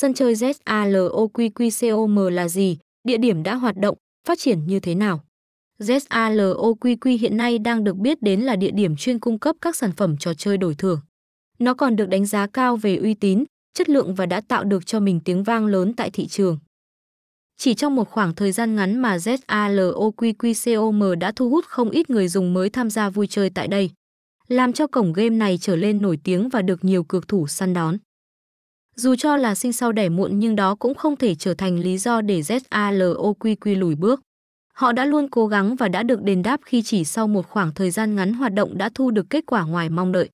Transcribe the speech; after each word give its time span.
Sân 0.00 0.14
chơi 0.14 0.34
ZALOQQCOM 0.34 2.30
là 2.30 2.48
gì? 2.48 2.78
Địa 3.04 3.18
điểm 3.18 3.42
đã 3.42 3.54
hoạt 3.54 3.76
động, 3.76 3.96
phát 4.28 4.38
triển 4.38 4.66
như 4.66 4.80
thế 4.80 4.94
nào? 4.94 5.24
ZALOQQ 5.78 7.18
hiện 7.18 7.36
nay 7.36 7.58
đang 7.58 7.84
được 7.84 7.96
biết 7.96 8.22
đến 8.22 8.40
là 8.40 8.56
địa 8.56 8.70
điểm 8.70 8.96
chuyên 8.96 9.18
cung 9.18 9.38
cấp 9.38 9.56
các 9.60 9.76
sản 9.76 9.92
phẩm 9.92 10.16
trò 10.16 10.34
chơi 10.34 10.56
đổi 10.58 10.74
thưởng. 10.74 11.00
Nó 11.58 11.74
còn 11.74 11.96
được 11.96 12.08
đánh 12.08 12.26
giá 12.26 12.46
cao 12.46 12.76
về 12.76 12.96
uy 12.96 13.14
tín, 13.14 13.44
chất 13.74 13.88
lượng 13.88 14.14
và 14.14 14.26
đã 14.26 14.40
tạo 14.40 14.64
được 14.64 14.86
cho 14.86 15.00
mình 15.00 15.20
tiếng 15.24 15.42
vang 15.42 15.66
lớn 15.66 15.92
tại 15.96 16.10
thị 16.10 16.26
trường. 16.26 16.58
Chỉ 17.56 17.74
trong 17.74 17.96
một 17.96 18.08
khoảng 18.08 18.34
thời 18.34 18.52
gian 18.52 18.76
ngắn 18.76 18.98
mà 18.98 19.16
ZALOQQCOM 19.16 21.14
đã 21.18 21.32
thu 21.32 21.50
hút 21.50 21.64
không 21.64 21.90
ít 21.90 22.10
người 22.10 22.28
dùng 22.28 22.54
mới 22.54 22.70
tham 22.70 22.90
gia 22.90 23.10
vui 23.10 23.26
chơi 23.26 23.50
tại 23.50 23.68
đây, 23.68 23.90
làm 24.48 24.72
cho 24.72 24.86
cổng 24.86 25.12
game 25.12 25.36
này 25.36 25.58
trở 25.60 25.76
lên 25.76 26.02
nổi 26.02 26.18
tiếng 26.24 26.48
và 26.48 26.62
được 26.62 26.84
nhiều 26.84 27.04
cược 27.04 27.28
thủ 27.28 27.46
săn 27.46 27.74
đón. 27.74 27.96
Dù 29.00 29.14
cho 29.14 29.36
là 29.36 29.54
sinh 29.54 29.72
sau 29.72 29.92
đẻ 29.92 30.08
muộn 30.08 30.38
nhưng 30.38 30.56
đó 30.56 30.74
cũng 30.74 30.94
không 30.94 31.16
thể 31.16 31.34
trở 31.34 31.54
thành 31.54 31.78
lý 31.78 31.98
do 31.98 32.20
để 32.20 32.40
ZALOQQ 32.40 33.78
lùi 33.78 33.94
bước. 33.94 34.20
Họ 34.74 34.92
đã 34.92 35.04
luôn 35.04 35.28
cố 35.28 35.46
gắng 35.46 35.76
và 35.76 35.88
đã 35.88 36.02
được 36.02 36.22
đền 36.22 36.42
đáp 36.42 36.60
khi 36.64 36.82
chỉ 36.82 37.04
sau 37.04 37.26
một 37.26 37.46
khoảng 37.48 37.74
thời 37.74 37.90
gian 37.90 38.16
ngắn 38.16 38.32
hoạt 38.32 38.54
động 38.54 38.78
đã 38.78 38.90
thu 38.94 39.10
được 39.10 39.30
kết 39.30 39.46
quả 39.46 39.64
ngoài 39.64 39.90
mong 39.90 40.12
đợi. 40.12 40.28